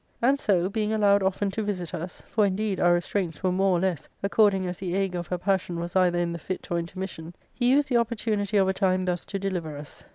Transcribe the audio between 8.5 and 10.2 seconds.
of a time thus to deliver us.